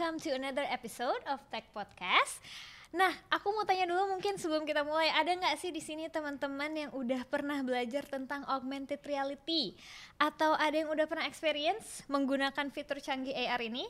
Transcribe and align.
welcome 0.00 0.16
to 0.16 0.32
another 0.32 0.64
episode 0.72 1.20
of 1.28 1.44
Tech 1.52 1.68
Podcast. 1.76 2.40
Nah, 2.88 3.12
aku 3.28 3.52
mau 3.52 3.68
tanya 3.68 3.84
dulu 3.84 4.16
mungkin 4.16 4.40
sebelum 4.40 4.64
kita 4.64 4.80
mulai, 4.80 5.12
ada 5.12 5.28
nggak 5.28 5.60
sih 5.60 5.68
di 5.68 5.84
sini 5.84 6.08
teman-teman 6.08 6.72
yang 6.72 6.90
udah 6.96 7.28
pernah 7.28 7.60
belajar 7.60 8.08
tentang 8.08 8.40
augmented 8.48 8.96
reality 9.04 9.76
atau 10.16 10.56
ada 10.56 10.72
yang 10.72 10.88
udah 10.88 11.04
pernah 11.04 11.28
experience 11.28 12.00
menggunakan 12.08 12.72
fitur 12.72 12.96
canggih 12.96 13.36
AR 13.44 13.60
ini? 13.60 13.84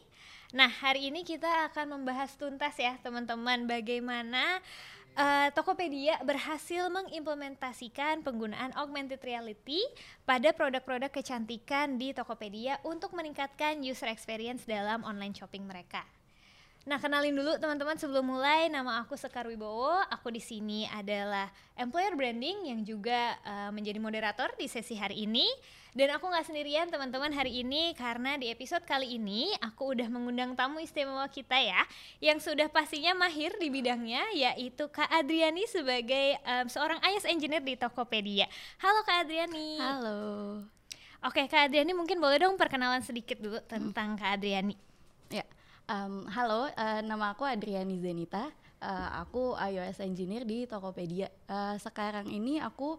Nah, 0.50 0.66
hari 0.66 1.14
ini 1.14 1.22
kita 1.22 1.70
akan 1.70 2.02
membahas 2.02 2.34
tuntas 2.34 2.74
ya 2.74 2.98
teman-teman 3.06 3.70
bagaimana 3.70 4.58
uh, 5.16 5.48
Tokopedia 5.56 6.20
berhasil 6.22 6.86
mengimplementasikan 6.92 8.22
penggunaan 8.22 8.70
augmented 8.76 9.18
reality 9.24 9.80
pada 10.28 10.52
produk-produk 10.54 11.10
kecantikan 11.10 11.96
di 11.98 12.12
Tokopedia 12.12 12.78
untuk 12.86 13.16
meningkatkan 13.16 13.80
user 13.82 14.12
experience 14.12 14.68
dalam 14.68 15.02
online 15.02 15.34
shopping 15.34 15.66
mereka. 15.66 16.19
Nah, 16.88 16.96
kenalin 16.96 17.36
dulu 17.36 17.60
teman-teman 17.60 17.92
sebelum 18.00 18.24
mulai, 18.24 18.72
nama 18.72 19.04
aku 19.04 19.12
Sekar 19.12 19.44
Wibowo. 19.44 20.00
Aku 20.08 20.32
di 20.32 20.40
sini 20.40 20.88
adalah 20.88 21.52
employer 21.76 22.16
branding 22.16 22.72
yang 22.72 22.80
juga 22.80 23.36
uh, 23.44 23.68
menjadi 23.68 24.00
moderator 24.00 24.48
di 24.56 24.64
sesi 24.64 24.96
hari 24.96 25.28
ini. 25.28 25.44
Dan 25.92 26.08
aku 26.14 26.30
nggak 26.32 26.46
sendirian 26.48 26.88
teman-teman 26.88 27.34
hari 27.36 27.60
ini 27.60 27.92
karena 27.98 28.40
di 28.40 28.48
episode 28.48 28.86
kali 28.88 29.20
ini 29.20 29.52
aku 29.60 29.92
udah 29.92 30.08
mengundang 30.08 30.56
tamu 30.56 30.80
istimewa 30.80 31.26
kita 31.28 31.58
ya, 31.60 31.84
yang 32.22 32.40
sudah 32.40 32.72
pastinya 32.72 33.12
mahir 33.12 33.52
di 33.60 33.68
bidangnya, 33.68 34.24
yaitu 34.32 34.88
Kak 34.88 35.10
Adriani 35.12 35.68
sebagai 35.68 36.40
um, 36.48 36.64
seorang 36.70 36.96
IS 37.12 37.28
engineer 37.28 37.60
di 37.60 37.76
Tokopedia. 37.76 38.48
Halo 38.80 39.04
Kak 39.04 39.28
Adriani. 39.28 39.82
Halo. 39.82 40.18
Oke 41.26 41.44
Kak 41.44 41.68
Adriani 41.68 41.92
mungkin 41.92 42.16
boleh 42.22 42.40
dong 42.40 42.56
perkenalan 42.56 43.04
sedikit 43.04 43.36
dulu 43.36 43.60
tentang 43.68 44.16
hmm. 44.16 44.18
Kak 44.22 44.30
Adriani. 44.40 44.78
Ya. 45.28 45.44
Um, 45.90 46.22
halo, 46.30 46.70
uh, 46.70 47.02
nama 47.02 47.34
aku 47.34 47.42
Adriani 47.42 47.98
Zenita. 47.98 48.46
Uh, 48.78 49.26
aku 49.26 49.58
iOS 49.58 49.98
engineer 49.98 50.46
di 50.46 50.62
Tokopedia. 50.62 51.26
Uh, 51.50 51.74
sekarang 51.82 52.30
ini 52.30 52.62
aku 52.62 52.94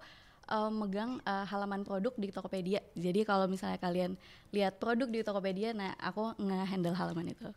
uh, 0.52 0.68
megang 0.68 1.24
uh, 1.24 1.48
halaman 1.48 1.88
produk 1.88 2.12
di 2.20 2.36
Tokopedia. 2.36 2.84
Jadi 2.92 3.24
kalau 3.24 3.48
misalnya 3.48 3.80
kalian 3.80 4.20
lihat 4.52 4.76
produk 4.76 5.08
di 5.08 5.24
Tokopedia, 5.24 5.72
nah 5.72 5.96
aku 6.04 6.36
nge-handle 6.36 6.92
halaman 6.92 7.32
itu. 7.32 7.48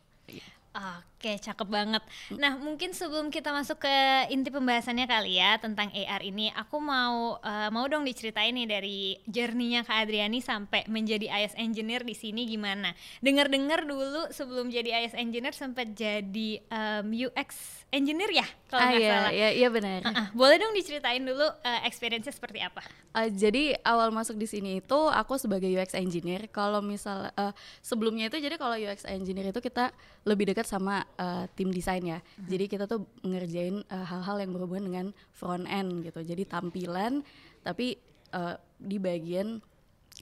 Oke, 1.25 1.41
cakep 1.41 1.69
banget. 1.71 2.03
Nah, 2.37 2.59
mungkin 2.59 2.93
sebelum 2.93 3.31
kita 3.33 3.49
masuk 3.55 3.87
ke 3.87 3.97
inti 4.29 4.51
pembahasannya 4.51 5.07
kali 5.07 5.41
ya 5.41 5.57
tentang 5.57 5.89
AR 5.95 6.21
ini, 6.21 6.51
aku 6.53 6.83
mau 6.83 7.39
uh, 7.39 7.69
mau 7.71 7.87
dong 7.87 8.03
diceritain 8.05 8.53
nih 8.53 8.69
dari 8.69 9.17
journey-nya 9.25 9.87
Kak 9.87 10.05
Adriani 10.05 10.43
sampai 10.43 10.85
menjadi 10.91 11.31
IS 11.31 11.55
engineer 11.57 12.03
di 12.03 12.13
sini 12.13 12.45
gimana. 12.45 12.93
Dengar-dengar 13.23 13.87
dulu 13.87 14.29
sebelum 14.35 14.69
jadi 14.69 15.07
IS 15.07 15.15
engineer 15.15 15.55
sempat 15.55 15.95
jadi 15.95 16.61
um, 16.69 17.09
UX 17.15 17.81
engineer 17.95 18.45
ya 18.45 18.47
kalau 18.67 18.83
ah, 18.83 18.93
iya, 18.93 19.09
salah. 19.15 19.31
Iya, 19.31 19.49
iya 19.55 19.69
benar. 19.71 20.01
Uh 20.03 20.11
-uh. 20.11 20.27
Boleh 20.35 20.59
dong 20.59 20.75
diceritain 20.75 21.23
dulu 21.23 21.47
uh, 21.47 21.81
experience-nya 21.87 22.35
seperti 22.35 22.59
apa? 22.59 22.83
Uh, 23.15 23.31
jadi 23.31 23.79
awal 23.87 24.11
masuk 24.11 24.35
di 24.35 24.51
sini 24.51 24.83
itu 24.83 25.01
aku 25.09 25.39
sebagai 25.39 25.71
UX 25.71 25.95
engineer. 25.95 26.51
Kalau 26.51 26.83
misal 26.83 27.31
uh, 27.39 27.55
sebelumnya 27.81 28.27
itu 28.27 28.43
jadi 28.43 28.59
kalau 28.59 28.75
UX 28.75 29.07
engineer 29.07 29.55
itu 29.55 29.63
kita 29.63 29.95
lebih 30.27 30.51
dekat 30.51 30.64
sama 30.65 31.05
uh, 31.21 31.45
tim 31.55 31.71
desain 31.71 32.03
ya. 32.03 32.19
Uh-huh. 32.19 32.49
Jadi 32.51 32.65
kita 32.67 32.85
tuh 32.89 33.07
ngerjain 33.23 33.85
hal-hal 33.89 34.37
uh, 34.37 34.43
yang 34.43 34.53
berhubungan 34.53 34.85
dengan 34.85 35.07
front 35.33 35.69
end 35.69 36.05
gitu. 36.05 36.21
Jadi 36.25 36.49
tampilan 36.49 37.25
tapi 37.65 37.97
uh, 38.35 38.57
di 38.77 39.01
bagian 39.01 39.63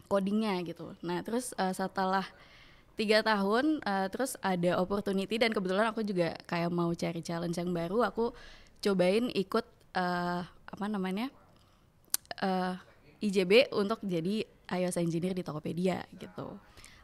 codingnya 0.07 0.61
gitu. 0.63 0.95
Nah 1.03 1.25
terus 1.25 1.57
uh, 1.57 1.73
setelah 1.73 2.25
tiga 2.95 3.25
tahun 3.25 3.81
uh, 3.83 4.07
terus 4.13 4.37
ada 4.45 4.77
opportunity 4.79 5.41
dan 5.41 5.51
kebetulan 5.51 5.89
aku 5.91 6.05
juga 6.05 6.37
kayak 6.45 6.71
mau 6.71 6.93
cari 6.93 7.25
challenge 7.25 7.57
yang 7.57 7.73
baru 7.73 8.05
aku 8.05 8.37
cobain 8.85 9.33
ikut 9.33 9.65
uh, 9.97 10.45
apa 10.45 10.87
namanya 10.89 11.33
uh, 12.45 12.77
IJB 13.23 13.73
untuk 13.73 14.03
jadi 14.05 14.45
iOS 14.73 14.99
engineer 14.99 15.37
di 15.37 15.45
Tokopedia 15.45 16.03
gitu. 16.17 16.59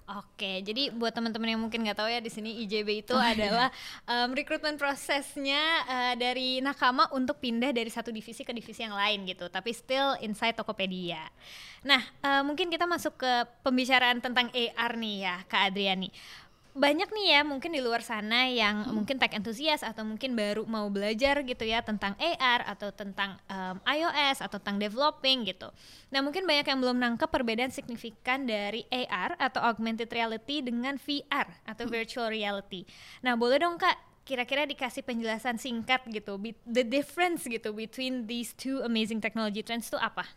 Oke, 0.08 0.64
jadi 0.64 0.88
buat 0.88 1.12
teman-teman 1.12 1.52
yang 1.52 1.60
mungkin 1.60 1.84
nggak 1.84 2.00
tahu 2.00 2.08
ya 2.08 2.24
di 2.24 2.32
sini 2.32 2.64
IJB 2.64 3.04
itu 3.04 3.12
oh, 3.12 3.20
iya. 3.20 3.36
adalah 3.36 3.68
um, 4.08 4.32
rekrutmen 4.32 4.80
prosesnya 4.80 5.60
uh, 5.84 6.14
dari 6.16 6.64
nakama 6.64 7.12
untuk 7.12 7.36
pindah 7.44 7.76
dari 7.76 7.92
satu 7.92 8.08
divisi 8.08 8.40
ke 8.40 8.56
divisi 8.56 8.80
yang 8.80 8.96
lain 8.96 9.28
gitu, 9.28 9.52
tapi 9.52 9.76
still 9.76 10.16
inside 10.24 10.56
Tokopedia. 10.56 11.28
Nah, 11.84 12.00
uh, 12.24 12.40
mungkin 12.40 12.72
kita 12.72 12.88
masuk 12.88 13.20
ke 13.20 13.32
pembicaraan 13.60 14.24
tentang 14.24 14.48
AR 14.48 14.96
nih 14.96 15.28
ya, 15.28 15.36
Kak 15.44 15.76
Adriani 15.76 16.08
banyak 16.78 17.10
nih 17.10 17.26
ya 17.34 17.40
mungkin 17.42 17.74
di 17.74 17.82
luar 17.82 18.00
sana 18.00 18.46
yang 18.46 18.86
hmm. 18.86 18.94
mungkin 18.94 19.18
tech 19.18 19.34
entusias 19.34 19.82
atau 19.82 20.06
mungkin 20.06 20.38
baru 20.38 20.62
mau 20.64 20.86
belajar 20.88 21.42
gitu 21.42 21.66
ya 21.66 21.82
tentang 21.82 22.14
AR 22.16 22.64
atau 22.64 22.94
tentang 22.94 23.34
um, 23.50 23.76
iOS 23.82 24.40
atau 24.40 24.62
tentang 24.62 24.78
developing 24.78 25.44
gitu. 25.44 25.68
Nah 26.14 26.22
mungkin 26.22 26.46
banyak 26.46 26.64
yang 26.70 26.78
belum 26.78 26.96
nangkep 27.02 27.28
perbedaan 27.28 27.74
signifikan 27.74 28.46
dari 28.46 28.86
AR 28.88 29.34
atau 29.36 29.60
augmented 29.60 30.08
reality 30.08 30.62
dengan 30.62 30.96
VR 30.96 31.50
atau 31.66 31.84
hmm. 31.84 31.92
virtual 31.92 32.30
reality. 32.30 32.86
Nah 33.26 33.34
boleh 33.34 33.58
dong 33.58 33.76
kak 33.76 33.98
kira-kira 34.22 34.68
dikasih 34.68 35.02
penjelasan 35.08 35.56
singkat 35.56 36.04
gitu 36.12 36.36
the 36.68 36.84
difference 36.84 37.48
gitu 37.48 37.72
between 37.72 38.28
these 38.28 38.52
two 38.54 38.84
amazing 38.84 39.18
technology 39.24 39.64
trends 39.64 39.88
itu 39.88 39.96
apa? 39.96 40.28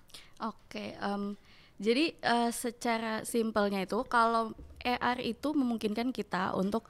Oke, 0.42 0.58
okay, 0.74 0.90
um, 1.04 1.38
jadi 1.82 2.14
uh, 2.22 2.54
secara 2.54 3.26
simpelnya 3.26 3.82
itu 3.82 3.98
kalau 4.06 4.54
AR 4.86 5.18
itu 5.18 5.50
memungkinkan 5.50 6.14
kita 6.14 6.54
untuk 6.54 6.86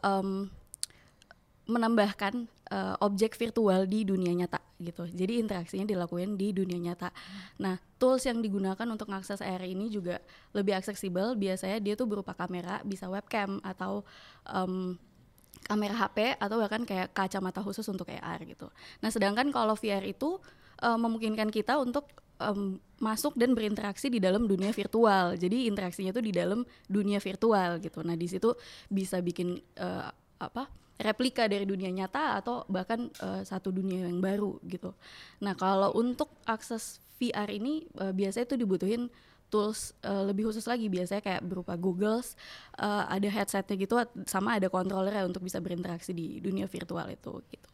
um, 0.00 0.48
menambahkan 1.68 2.48
uh, 2.72 2.96
objek 3.04 3.36
virtual 3.36 3.84
di 3.84 4.02
dunia 4.02 4.32
nyata 4.32 4.58
gitu. 4.80 5.04
Jadi 5.06 5.44
interaksinya 5.44 5.84
dilakukan 5.84 6.40
di 6.40 6.56
dunia 6.56 6.80
nyata. 6.80 7.12
Nah, 7.60 7.76
tools 8.00 8.24
yang 8.24 8.40
digunakan 8.40 8.88
untuk 8.88 9.12
mengakses 9.12 9.44
AR 9.44 9.62
ini 9.62 9.92
juga 9.92 10.18
lebih 10.56 10.80
aksesibel. 10.80 11.36
Biasanya 11.36 11.78
dia 11.78 11.94
tuh 11.94 12.08
berupa 12.08 12.32
kamera, 12.32 12.80
bisa 12.82 13.06
webcam 13.12 13.60
atau 13.60 14.02
um, 14.48 14.96
kamera 15.68 15.94
HP 15.94 16.40
atau 16.40 16.56
bahkan 16.58 16.82
kayak 16.88 17.12
kacamata 17.12 17.60
khusus 17.60 17.84
untuk 17.92 18.08
AR 18.08 18.40
gitu. 18.48 18.72
Nah, 19.04 19.12
sedangkan 19.12 19.52
kalau 19.52 19.76
VR 19.76 20.02
itu 20.08 20.40
uh, 20.80 20.98
memungkinkan 20.98 21.52
kita 21.52 21.76
untuk 21.76 22.08
um, 22.40 22.80
masuk 23.00 23.36
dan 23.36 23.56
berinteraksi 23.56 24.08
di 24.12 24.20
dalam 24.20 24.44
dunia 24.44 24.72
virtual. 24.72 25.36
Jadi 25.36 25.68
interaksinya 25.68 26.12
itu 26.12 26.24
di 26.24 26.32
dalam 26.32 26.64
dunia 26.88 27.20
virtual 27.20 27.80
gitu. 27.80 28.00
Nah 28.04 28.16
di 28.16 28.26
situ 28.28 28.52
bisa 28.88 29.20
bikin 29.20 29.60
uh, 29.80 30.08
apa 30.40 30.68
replika 31.00 31.48
dari 31.48 31.64
dunia 31.64 31.88
nyata 31.88 32.40
atau 32.44 32.68
bahkan 32.68 33.08
uh, 33.24 33.40
satu 33.40 33.72
dunia 33.72 34.04
yang 34.08 34.20
baru 34.20 34.60
gitu. 34.68 34.92
Nah 35.40 35.56
kalau 35.56 35.96
untuk 35.96 36.28
akses 36.44 37.00
VR 37.16 37.48
ini 37.48 37.88
uh, 38.00 38.12
biasanya 38.12 38.48
itu 38.48 38.56
dibutuhin 38.60 39.08
tools 39.50 39.96
uh, 40.06 40.28
lebih 40.28 40.46
khusus 40.46 40.64
lagi 40.68 40.86
biasanya 40.86 41.24
kayak 41.24 41.42
berupa 41.42 41.74
Google's 41.74 42.38
uh, 42.78 43.08
ada 43.10 43.26
headsetnya 43.26 43.74
gitu 43.80 43.98
sama 44.28 44.60
ada 44.60 44.70
controllernya 44.70 45.26
untuk 45.26 45.42
bisa 45.42 45.58
berinteraksi 45.58 46.14
di 46.14 46.38
dunia 46.38 46.68
virtual 46.68 47.08
itu 47.10 47.42
gitu. 47.50 47.69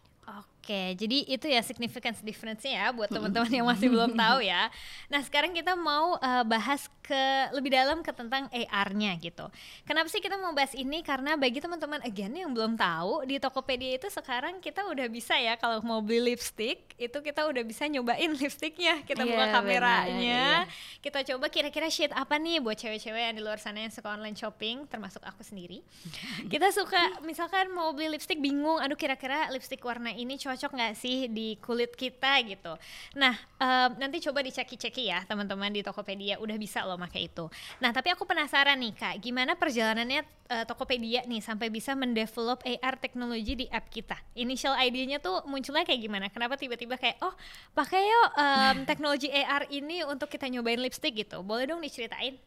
Oke, 0.67 0.99
jadi 0.99 1.23
itu 1.31 1.47
ya 1.47 1.63
significance 1.63 2.27
difference-nya 2.27 2.75
ya 2.75 2.87
buat 2.91 3.07
teman-teman 3.07 3.47
yang 3.55 3.71
masih 3.71 3.87
belum 3.87 4.19
tahu 4.19 4.43
ya. 4.43 4.67
Nah, 5.07 5.23
sekarang 5.23 5.55
kita 5.55 5.79
mau 5.79 6.19
uh, 6.19 6.43
bahas 6.43 6.91
ke 7.07 7.23
lebih 7.55 7.71
dalam 7.71 8.03
ke 8.03 8.11
tentang 8.11 8.51
AR-nya 8.51 9.15
gitu. 9.23 9.47
Kenapa 9.87 10.11
sih 10.11 10.19
kita 10.19 10.35
mau 10.35 10.51
bahas 10.51 10.75
ini? 10.75 11.07
Karena 11.07 11.39
bagi 11.39 11.63
teman-teman 11.63 12.03
again 12.03 12.35
yang 12.35 12.51
belum 12.51 12.75
tahu, 12.75 13.31
di 13.31 13.39
Tokopedia 13.39 13.95
itu 13.95 14.11
sekarang 14.11 14.59
kita 14.59 14.91
udah 14.91 15.07
bisa 15.07 15.39
ya 15.39 15.55
kalau 15.55 15.79
mau 15.87 16.03
beli 16.03 16.35
lipstick, 16.35 16.99
itu 16.99 17.15
kita 17.15 17.47
udah 17.47 17.63
bisa 17.63 17.87
nyobain 17.87 18.35
lipsticknya. 18.43 19.07
Kita 19.07 19.23
yeah, 19.23 19.31
buka 19.31 19.45
kameranya, 19.63 20.43
bener, 20.51 20.67
yeah. 20.67 20.99
kita 20.99 21.23
coba 21.31 21.47
kira-kira 21.47 21.87
shade 21.95 22.11
apa 22.11 22.43
nih 22.43 22.59
buat 22.59 22.75
cewek-cewek 22.75 23.23
yang 23.31 23.39
di 23.39 23.43
luar 23.47 23.63
sana 23.63 23.87
yang 23.87 23.95
suka 23.95 24.11
online 24.11 24.35
shopping, 24.35 24.91
termasuk 24.91 25.23
aku 25.23 25.47
sendiri. 25.47 25.87
kita 26.53 26.75
suka 26.75 27.23
misalkan 27.23 27.71
mau 27.71 27.95
beli 27.95 28.19
lipstick 28.19 28.43
bingung, 28.43 28.83
aduh 28.83 28.99
kira-kira 28.99 29.47
lipstick 29.55 29.79
warna 29.87 30.11
ini 30.11 30.35
cocok 30.35 30.56
cocok 30.57 30.73
nggak 30.73 30.95
sih 30.97 31.29
di 31.29 31.61
kulit 31.61 31.93
kita 31.93 32.41
gitu. 32.49 32.73
Nah 33.21 33.37
um, 33.61 34.01
nanti 34.01 34.25
coba 34.25 34.41
diceki-ceki 34.41 35.13
ya 35.13 35.21
teman-teman 35.29 35.69
di 35.69 35.85
Tokopedia 35.85 36.41
udah 36.41 36.57
bisa 36.57 36.81
loh 36.89 36.97
pakai 36.97 37.29
itu. 37.29 37.45
Nah 37.85 37.93
tapi 37.93 38.09
aku 38.09 38.25
penasaran 38.25 38.81
nih 38.81 38.97
kak, 38.97 39.15
gimana 39.21 39.53
perjalanannya 39.53 40.25
uh, 40.49 40.65
Tokopedia 40.65 41.29
nih 41.29 41.45
sampai 41.45 41.69
bisa 41.69 41.93
mendevelop 41.93 42.65
AR 42.65 42.97
teknologi 42.97 43.53
di 43.53 43.67
app 43.69 43.93
kita. 43.93 44.17
Initial 44.33 44.73
idenya 44.81 45.21
tuh 45.21 45.45
munculnya 45.45 45.85
kayak 45.85 46.01
gimana? 46.01 46.27
Kenapa 46.33 46.57
tiba-tiba 46.57 46.97
kayak 46.97 47.21
oh 47.21 47.37
pakai 47.77 48.01
yuk 48.01 48.29
um, 48.33 48.77
teknologi 48.89 49.29
AR 49.29 49.69
ini 49.69 50.01
untuk 50.09 50.33
kita 50.33 50.49
nyobain 50.49 50.81
lipstick 50.81 51.13
gitu? 51.13 51.45
Boleh 51.45 51.69
dong 51.69 51.85
diceritain? 51.85 52.41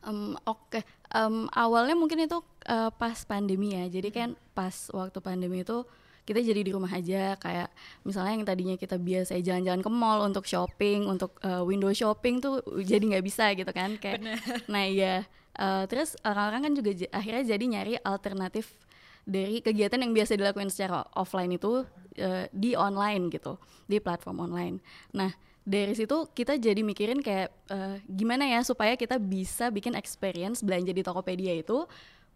Um, 0.00 0.32
Oke, 0.48 0.80
okay. 0.80 0.82
um, 1.12 1.44
awalnya 1.52 1.92
mungkin 1.92 2.24
itu 2.24 2.40
uh, 2.72 2.88
pas 2.88 3.20
pandemi 3.28 3.76
ya. 3.76 3.84
Jadi 3.86 4.08
kan 4.08 4.32
pas 4.56 4.88
waktu 4.96 5.20
pandemi 5.20 5.60
itu 5.60 5.84
kita 6.30 6.46
jadi 6.46 6.62
di 6.62 6.70
rumah 6.70 6.94
aja 6.94 7.34
kayak 7.42 7.74
misalnya 8.06 8.38
yang 8.38 8.46
tadinya 8.46 8.76
kita 8.78 8.94
biasa 8.94 9.34
jalan-jalan 9.42 9.82
ke 9.82 9.90
mall 9.90 10.22
untuk 10.22 10.46
shopping 10.46 11.10
untuk 11.10 11.34
uh, 11.42 11.66
window 11.66 11.90
shopping 11.90 12.38
tuh 12.38 12.62
jadi 12.86 13.02
nggak 13.02 13.24
bisa 13.26 13.50
gitu 13.58 13.74
kan 13.74 13.98
kayak 13.98 14.22
Bener. 14.22 14.38
nah 14.72 14.86
iya 14.86 15.26
uh, 15.58 15.90
terus 15.90 16.14
orang-orang 16.22 16.70
kan 16.70 16.72
juga 16.78 16.90
akhirnya 17.10 17.42
jadi 17.42 17.64
nyari 17.66 17.92
alternatif 18.06 18.78
dari 19.26 19.58
kegiatan 19.58 19.98
yang 19.98 20.14
biasa 20.14 20.38
dilakukan 20.38 20.70
secara 20.70 21.02
offline 21.18 21.50
itu 21.50 21.82
uh, 22.22 22.44
di 22.54 22.78
online 22.78 23.26
gitu 23.34 23.58
di 23.90 23.98
platform 23.98 24.46
online 24.46 24.78
nah 25.10 25.34
dari 25.66 25.98
situ 25.98 26.30
kita 26.30 26.56
jadi 26.56 26.78
mikirin 26.80 27.20
kayak 27.26 27.50
uh, 27.74 27.98
gimana 28.06 28.46
ya 28.46 28.62
supaya 28.62 28.94
kita 28.94 29.18
bisa 29.18 29.68
bikin 29.68 29.98
experience 29.98 30.62
belanja 30.62 30.94
di 30.94 31.02
Tokopedia 31.02 31.58
itu 31.58 31.84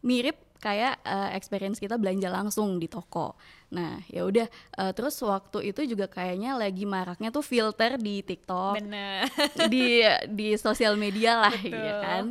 mirip 0.04 0.36
kayak 0.64 1.04
uh, 1.04 1.28
experience 1.36 1.76
kita 1.76 2.00
belanja 2.00 2.32
langsung 2.32 2.80
di 2.80 2.88
toko. 2.88 3.36
Nah, 3.76 4.00
ya 4.08 4.24
udah 4.24 4.48
uh, 4.80 4.92
terus 4.96 5.20
waktu 5.20 5.68
itu 5.68 5.84
juga 5.84 6.08
kayaknya 6.08 6.56
lagi 6.56 6.88
maraknya 6.88 7.28
tuh 7.28 7.44
filter 7.44 8.00
di 8.00 8.24
TikTok. 8.24 8.80
Bener. 8.80 9.28
Di 9.72 10.00
di 10.32 10.56
sosial 10.56 10.96
media 10.96 11.36
lah 11.36 11.52
Betul. 11.52 11.76
ya 11.76 11.94
kan. 12.00 12.24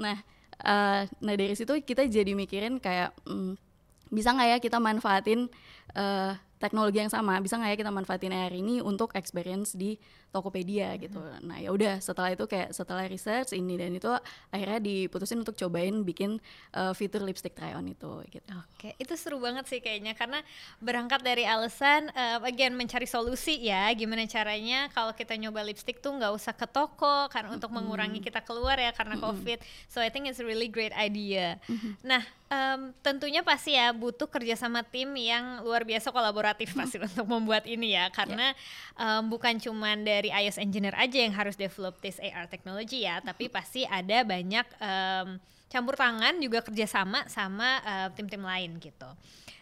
Nah, 0.00 0.16
uh, 0.64 1.02
nah 1.20 1.34
dari 1.36 1.52
situ 1.52 1.76
kita 1.84 2.08
jadi 2.08 2.32
mikirin 2.32 2.80
kayak 2.80 3.12
mm, 3.28 3.60
bisa 4.08 4.32
nggak 4.32 4.48
ya 4.48 4.58
kita 4.62 4.78
manfaatin 4.80 5.50
uh, 5.98 6.32
teknologi 6.64 6.96
yang 7.04 7.12
sama 7.12 7.36
bisa 7.44 7.60
nggak 7.60 7.76
ya 7.76 7.78
kita 7.84 7.92
manfaatin 7.92 8.32
AR 8.32 8.56
ini 8.56 8.80
untuk 8.80 9.12
experience 9.12 9.76
di 9.76 10.00
Tokopedia 10.32 10.96
hmm. 10.96 11.00
gitu. 11.04 11.20
Nah 11.44 11.60
ya 11.60 11.68
udah 11.68 12.00
setelah 12.00 12.32
itu 12.32 12.48
kayak 12.48 12.72
setelah 12.72 13.04
research 13.04 13.52
ini 13.52 13.76
dan 13.76 13.92
itu 13.92 14.08
akhirnya 14.48 14.80
diputusin 14.80 15.44
untuk 15.44 15.54
cobain 15.60 16.00
bikin 16.02 16.40
uh, 16.72 16.96
fitur 16.96 17.20
lipstick 17.20 17.52
try 17.52 17.76
on 17.76 17.84
itu 17.84 18.24
gitu. 18.32 18.56
Oke, 18.74 18.96
itu 18.96 19.12
seru 19.20 19.36
banget 19.38 19.68
sih 19.68 19.84
kayaknya 19.84 20.16
karena 20.16 20.40
berangkat 20.80 21.20
dari 21.20 21.44
alasan 21.44 22.08
uh, 22.16 22.40
again 22.48 22.72
mencari 22.72 23.04
solusi 23.04 23.60
ya 23.60 23.92
gimana 23.92 24.24
caranya 24.24 24.88
kalau 24.96 25.12
kita 25.12 25.36
nyoba 25.36 25.62
lipstick 25.62 26.00
tuh 26.00 26.16
nggak 26.16 26.32
usah 26.32 26.56
ke 26.56 26.64
toko 26.64 27.28
karena 27.28 27.52
untuk 27.52 27.68
mengurangi 27.70 28.24
kita 28.24 28.40
keluar 28.40 28.80
ya 28.80 28.90
karena 28.96 29.20
COVID. 29.20 29.60
So 29.92 30.00
I 30.00 30.08
think 30.08 30.26
it's 30.26 30.40
a 30.40 30.46
really 30.48 30.72
great 30.72 30.96
idea. 30.96 31.60
Nah 32.00 32.24
um, 32.54 32.94
tentunya 33.02 33.42
pasti 33.42 33.74
ya 33.74 33.90
butuh 33.90 34.30
kerjasama 34.30 34.86
tim 34.86 35.10
yang 35.18 35.66
luar 35.66 35.82
biasa 35.82 36.14
kolaboratif 36.14 36.70
pasti 36.78 37.02
untuk 37.02 37.26
membuat 37.26 37.66
ini 37.66 37.98
ya 37.98 38.06
karena 38.14 38.54
yeah. 38.54 39.18
um, 39.18 39.26
bukan 39.26 39.58
cuman 39.58 40.06
dari 40.06 40.30
iOS 40.30 40.62
engineer 40.62 40.94
aja 40.94 41.18
yang 41.18 41.34
harus 41.34 41.58
develop 41.58 41.98
this 41.98 42.22
AR 42.22 42.46
technology 42.46 43.02
ya, 43.02 43.18
tapi 43.18 43.50
pasti 43.50 43.82
ada 43.84 44.22
banyak 44.22 44.66
um, 44.78 45.28
campur 45.66 45.98
tangan 45.98 46.38
juga 46.38 46.62
kerjasama 46.62 47.26
sama 47.26 47.82
tim 48.14 48.30
tim-tim 48.30 48.46
lain 48.46 48.78
gitu. 48.78 49.10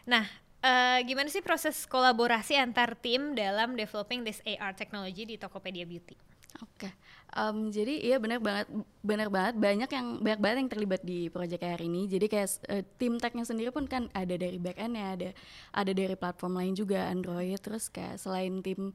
Nah, 0.04 0.28
uh, 0.60 0.98
gimana 1.02 1.32
sih 1.32 1.40
proses 1.40 1.88
kolaborasi 1.88 2.58
antar 2.60 2.94
tim 2.98 3.32
dalam 3.32 3.74
developing 3.74 4.22
this 4.22 4.44
AR 4.44 4.76
technology 4.76 5.24
di 5.24 5.36
Tokopedia 5.40 5.88
Beauty? 5.88 6.31
Oke, 6.60 6.86
okay. 6.88 6.92
um, 7.32 7.72
jadi 7.72 7.96
iya 8.12 8.16
benar 8.20 8.36
banget, 8.36 8.68
benar 9.00 9.28
banget 9.32 9.54
banyak 9.56 9.90
yang 9.90 10.06
banyak 10.20 10.40
banget 10.44 10.56
yang 10.60 10.70
terlibat 10.70 11.00
di 11.00 11.32
proyek 11.32 11.64
AR 11.64 11.80
ini. 11.80 12.04
Jadi 12.04 12.26
kayak 12.28 12.48
uh, 12.68 12.84
tim 13.00 13.16
technya 13.16 13.48
sendiri 13.48 13.72
pun 13.72 13.88
kan 13.88 14.12
ada 14.12 14.36
dari 14.36 14.60
back 14.60 14.76
end 14.76 14.94
ya, 15.00 15.08
ada 15.16 15.28
ada 15.72 15.92
dari 15.96 16.12
platform 16.12 16.60
lain 16.60 16.74
juga 16.76 17.08
Android. 17.08 17.56
Terus 17.56 17.88
kayak 17.88 18.20
selain 18.20 18.60
tim 18.60 18.92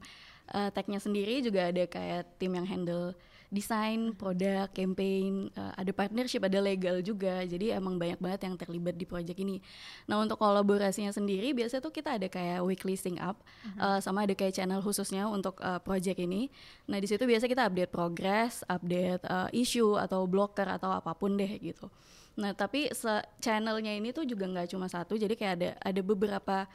uh, 0.54 0.70
tagnya 0.70 1.02
sendiri 1.02 1.42
juga 1.42 1.74
ada 1.74 1.84
kayak 1.90 2.38
tim 2.38 2.54
yang 2.54 2.66
handle 2.68 3.18
desain, 3.48 4.12
produk, 4.12 4.68
campaign, 4.68 5.48
uh, 5.56 5.72
ada 5.72 5.88
partnership, 5.96 6.44
ada 6.44 6.60
legal 6.60 7.00
juga. 7.00 7.40
Jadi 7.48 7.72
emang 7.72 7.96
banyak 7.96 8.20
banget 8.20 8.44
yang 8.44 8.54
terlibat 8.60 8.94
di 9.00 9.08
project 9.08 9.38
ini. 9.40 9.64
Nah 10.04 10.20
untuk 10.20 10.36
kolaborasinya 10.36 11.08
sendiri 11.10 11.56
biasanya 11.56 11.80
tuh 11.80 11.92
kita 11.92 12.20
ada 12.20 12.28
kayak 12.28 12.60
weekly 12.60 12.94
sync 12.94 13.16
up, 13.18 13.40
uh-huh. 13.40 13.96
uh, 13.96 13.98
sama 14.04 14.28
ada 14.28 14.36
kayak 14.36 14.52
channel 14.52 14.84
khususnya 14.84 15.24
untuk 15.24 15.56
uh, 15.64 15.80
project 15.80 16.20
ini. 16.20 16.52
Nah 16.84 17.00
di 17.00 17.08
situ 17.08 17.24
biasa 17.24 17.48
kita 17.48 17.64
update 17.72 17.92
progress, 17.92 18.60
update 18.68 19.24
uh, 19.24 19.48
issue 19.56 19.96
atau 19.96 20.28
blocker 20.28 20.68
atau 20.68 20.92
apa 20.92 21.16
pun 21.16 21.32
deh 21.40 21.52
gitu. 21.58 21.88
Nah 22.36 22.52
tapi 22.52 22.92
channelnya 23.40 23.96
ini 23.96 24.12
tuh 24.12 24.28
juga 24.28 24.46
nggak 24.46 24.70
cuma 24.70 24.86
satu, 24.86 25.18
jadi 25.18 25.34
kayak 25.34 25.54
ada 25.58 25.70
ada 25.82 26.00
beberapa 26.04 26.68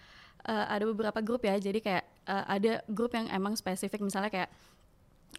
uh, 0.48 0.66
ada 0.68 0.84
beberapa 0.88 1.20
grup 1.24 1.48
ya 1.48 1.56
jadi 1.60 1.80
kayak 1.80 2.04
uh, 2.28 2.46
ada 2.48 2.84
grup 2.92 3.16
yang 3.16 3.28
emang 3.32 3.56
spesifik 3.56 4.04
misalnya 4.04 4.32
kayak 4.32 4.50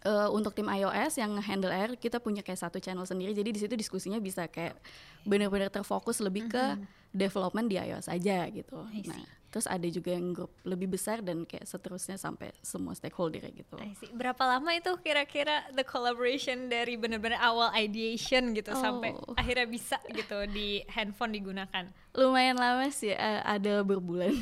uh, 0.03 0.29
untuk 0.35 0.51
tim 0.51 0.67
iOS 0.67 1.21
yang 1.21 1.39
handle 1.39 1.71
Air 1.71 1.95
kita 1.95 2.19
punya 2.19 2.43
kayak 2.43 2.59
satu 2.59 2.83
channel 2.83 3.07
sendiri 3.07 3.31
jadi 3.31 3.49
di 3.49 3.59
situ 3.61 3.73
diskusinya 3.79 4.19
bisa 4.19 4.49
kayak 4.51 4.75
benar-benar 5.23 5.71
terfokus 5.71 6.19
lebih 6.19 6.51
ke 6.51 6.59
mm 6.59 6.75
-hmm. 6.81 7.03
Development 7.15 7.71
di 7.71 7.79
iOS 7.79 8.11
aja 8.11 8.43
gitu. 8.51 8.83
Nah, 8.83 9.23
terus 9.47 9.71
ada 9.71 9.87
juga 9.87 10.11
yang 10.11 10.35
grup 10.35 10.51
lebih 10.67 10.91
besar 10.91 11.23
dan 11.23 11.47
kayak 11.47 11.63
seterusnya 11.63 12.19
sampai 12.19 12.51
semua 12.59 12.91
stakeholder 12.91 13.47
gitu. 13.55 13.79
Berapa 14.11 14.43
lama 14.43 14.75
itu 14.75 14.91
kira-kira 14.99 15.63
the 15.71 15.87
collaboration 15.87 16.67
dari 16.67 16.99
benar-benar 16.99 17.39
awal 17.39 17.71
ideation 17.71 18.51
gitu 18.51 18.75
oh. 18.75 18.83
sampai 18.83 19.15
akhirnya 19.39 19.63
bisa 19.63 19.95
gitu 20.11 20.43
di 20.51 20.83
handphone 20.91 21.31
digunakan? 21.31 21.87
lumayan 22.15 22.55
lama 22.55 22.87
sih 22.95 23.11
uh, 23.11 23.41
ada 23.43 23.83
berbulan 23.83 24.31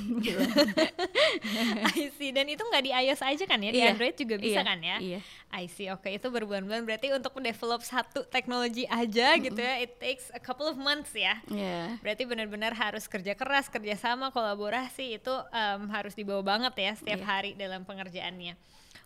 I 1.97 2.13
see 2.13 2.29
dan 2.29 2.45
itu 2.45 2.61
nggak 2.61 2.83
di 2.85 2.91
iOS 2.93 3.21
aja 3.25 3.43
kan 3.49 3.57
ya 3.59 3.73
di 3.73 3.81
yeah. 3.81 3.91
Android 3.91 4.13
juga 4.13 4.37
bisa 4.37 4.61
yeah. 4.61 4.65
kan 4.65 4.79
ya 4.79 4.97
iya. 5.01 5.19
I 5.49 5.65
see 5.65 5.89
oke 5.89 6.05
okay. 6.05 6.21
itu 6.21 6.29
berbulan-bulan 6.29 6.85
berarti 6.85 7.09
untuk 7.09 7.33
mendevelop 7.33 7.81
satu 7.81 8.29
teknologi 8.29 8.85
aja 8.85 9.33
mm 9.33 9.35
-hmm. 9.35 9.45
gitu 9.49 9.61
ya 9.65 9.73
it 9.81 9.97
takes 9.97 10.29
a 10.37 10.41
couple 10.41 10.69
of 10.69 10.77
months 10.77 11.17
ya 11.17 11.41
yeah. 11.49 11.97
berarti 12.05 12.29
benar-benar 12.63 12.95
harus 12.95 13.05
kerja 13.11 13.35
keras 13.35 13.67
kerja 13.67 13.99
sama 13.99 14.31
kolaborasi 14.31 15.19
itu 15.19 15.35
um, 15.35 15.91
harus 15.91 16.15
dibawa 16.15 16.39
banget 16.39 16.73
ya 16.79 16.91
setiap 16.95 17.19
yeah. 17.19 17.27
hari 17.27 17.51
dalam 17.59 17.83
pengerjaannya 17.83 18.55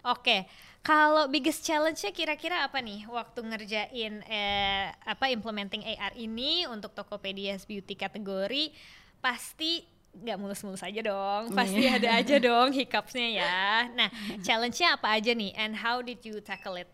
Oke, 0.08 0.48
kalau 0.86 1.28
biggest 1.28 1.68
challenge-nya 1.68 2.16
kira-kira 2.16 2.64
apa 2.64 2.80
nih 2.80 3.04
waktu 3.12 3.44
ngerjain 3.44 4.24
eh, 4.24 4.88
apa 5.04 5.28
implementing 5.34 5.84
AR 5.84 6.16
ini 6.16 6.64
untuk 6.70 6.96
Tokopedia 6.96 7.60
Beauty 7.66 7.98
kategori 7.98 8.72
pasti 9.20 9.84
nggak 10.16 10.38
mulus-mulus 10.40 10.86
aja 10.86 11.02
dong, 11.04 11.52
pasti 11.52 11.82
yeah. 11.84 12.00
ada 12.00 12.10
aja 12.24 12.36
dong 12.48 12.72
hiccupsnya 12.72 13.28
ya. 13.42 13.90
Nah, 14.00 14.08
challenge-nya 14.40 14.96
apa 14.96 15.18
aja 15.18 15.36
nih 15.36 15.52
and 15.60 15.76
how 15.76 16.00
did 16.00 16.24
you 16.24 16.40
tackle 16.40 16.80
it? 16.80 16.88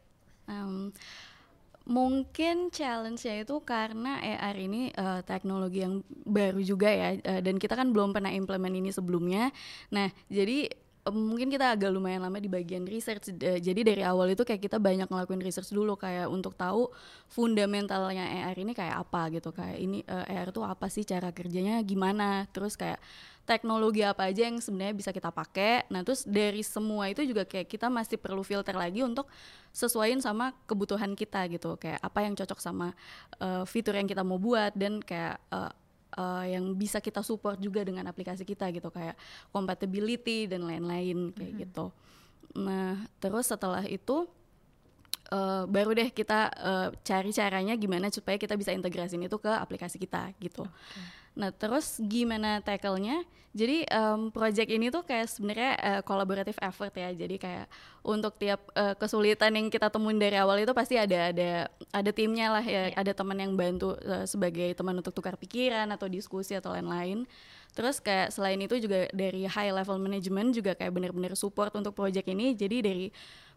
Um, 0.50 0.90
mungkin 1.84 2.72
challenge-nya 2.72 3.44
itu 3.44 3.60
karena 3.60 4.24
AR 4.24 4.56
ini 4.56 4.96
uh, 4.96 5.20
teknologi 5.28 5.84
yang 5.84 6.00
baru 6.24 6.64
juga 6.64 6.88
ya 6.88 7.20
uh, 7.20 7.42
dan 7.44 7.60
kita 7.60 7.76
kan 7.76 7.92
belum 7.92 8.16
pernah 8.16 8.32
implement 8.32 8.72
ini 8.72 8.90
sebelumnya. 8.96 9.52
Nah, 9.92 10.08
jadi 10.32 10.72
mungkin 11.12 11.52
kita 11.52 11.76
agak 11.76 11.92
lumayan 11.92 12.24
lama 12.24 12.40
di 12.40 12.48
bagian 12.48 12.88
research 12.88 13.36
jadi 13.36 13.82
dari 13.84 14.00
awal 14.08 14.32
itu 14.32 14.48
kayak 14.48 14.64
kita 14.64 14.80
banyak 14.80 15.12
ngelakuin 15.12 15.44
research 15.44 15.76
dulu 15.76 16.00
kayak 16.00 16.32
untuk 16.32 16.56
tahu 16.56 16.88
fundamentalnya 17.28 18.24
AR 18.24 18.56
ini 18.56 18.72
kayak 18.72 19.04
apa 19.04 19.28
gitu 19.36 19.52
kayak 19.52 19.84
ini 19.84 20.00
uh, 20.08 20.24
eh, 20.24 20.40
AR 20.40 20.56
itu 20.56 20.64
apa 20.64 20.88
sih 20.88 21.04
cara 21.04 21.36
kerjanya 21.36 21.84
gimana 21.84 22.48
terus 22.56 22.80
kayak 22.80 23.04
teknologi 23.44 24.00
apa 24.08 24.32
aja 24.32 24.48
yang 24.48 24.58
sebenarnya 24.64 24.96
bisa 24.96 25.12
kita 25.12 25.28
pakai 25.28 25.84
nah 25.92 26.00
terus 26.00 26.24
dari 26.24 26.64
semua 26.64 27.12
itu 27.12 27.24
juga 27.28 27.44
kayak 27.44 27.68
kita 27.68 27.92
masih 27.92 28.16
perlu 28.16 28.40
filter 28.42 28.72
lagi 28.72 29.04
untuk 29.04 29.28
sesuaiin 29.76 30.24
sama 30.24 30.56
kebutuhan 30.64 31.12
kita 31.12 31.44
gitu 31.52 31.76
kayak 31.76 32.00
apa 32.00 32.20
yang 32.24 32.34
cocok 32.40 32.60
sama 32.64 32.96
uh, 33.44 33.68
fitur 33.68 34.00
yang 34.00 34.08
kita 34.08 34.24
mau 34.24 34.40
buat 34.40 34.72
dan 34.80 35.04
kayak 35.04 35.44
uh, 35.52 35.72
uh, 36.16 36.46
yang 36.48 36.72
bisa 36.78 37.04
kita 37.04 37.20
support 37.20 37.60
juga 37.60 37.84
dengan 37.84 38.08
aplikasi 38.08 38.48
kita 38.48 38.72
gitu 38.72 38.88
kayak 38.88 39.20
compatibility 39.52 40.48
dan 40.48 40.64
lain-lain 40.64 41.36
kayak 41.36 41.44
mm 41.44 41.58
-hmm. 41.58 41.64
gitu. 41.68 41.86
Nah 42.64 43.02
terus 43.18 43.50
setelah 43.50 43.84
itu 43.90 44.30
uh, 45.34 45.64
baru 45.68 45.92
deh 45.98 46.10
kita 46.14 46.40
uh, 46.54 46.88
cari 47.02 47.32
caranya 47.34 47.74
gimana 47.76 48.08
supaya 48.14 48.38
kita 48.38 48.54
bisa 48.56 48.72
integrasin 48.72 49.26
itu 49.26 49.38
ke 49.42 49.52
aplikasi 49.52 49.98
kita 49.98 50.32
gitu. 50.38 50.64
Okay. 50.64 51.23
Nah 51.34 51.50
terus 51.50 51.98
gimana 51.98 52.62
tackle-nya? 52.62 53.26
Jadi 53.54 53.86
um, 53.94 54.34
project 54.34 54.66
ini 54.66 54.90
tuh 54.90 55.06
kayak 55.06 55.30
sebenarnya 55.30 55.72
uh, 55.78 56.02
collaborative 56.02 56.58
effort 56.58 56.90
ya. 56.98 57.14
Jadi 57.14 57.38
kayak 57.38 57.70
untuk 58.02 58.34
tiap 58.42 58.66
uh, 58.74 58.98
kesulitan 58.98 59.54
yang 59.54 59.70
kita 59.70 59.94
temuin 59.94 60.18
dari 60.18 60.42
awal 60.42 60.58
itu 60.58 60.74
pasti 60.74 60.98
ada 60.98 61.30
ada 61.30 61.70
ada 61.94 62.12
timnya 62.14 62.50
lah 62.50 62.66
ya. 62.66 62.90
Yeah. 62.90 62.98
Ada 62.98 63.14
teman 63.14 63.38
yang 63.38 63.54
bantu 63.54 63.94
uh, 63.94 64.26
sebagai 64.26 64.74
teman 64.74 64.98
untuk 64.98 65.14
tukar 65.14 65.38
pikiran 65.38 65.86
atau 65.94 66.10
diskusi 66.10 66.58
atau 66.58 66.74
lain-lain. 66.74 67.30
Terus 67.78 68.02
kayak 68.02 68.34
selain 68.34 68.58
itu 68.58 68.78
juga 68.82 69.06
dari 69.14 69.46
high 69.46 69.74
level 69.74 70.02
management 70.02 70.58
juga 70.58 70.74
kayak 70.74 70.94
benar-benar 70.94 71.38
support 71.38 71.74
untuk 71.78 71.94
project 71.94 72.26
ini. 72.30 72.58
Jadi 72.58 72.78
dari 72.82 73.06